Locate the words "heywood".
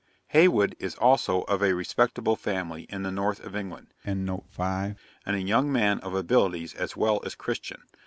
0.29-0.75